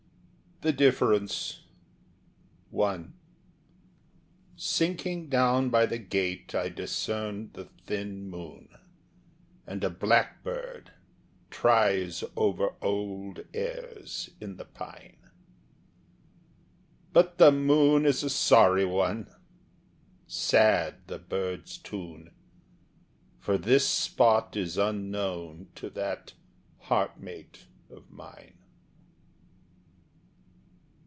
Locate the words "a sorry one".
18.21-19.33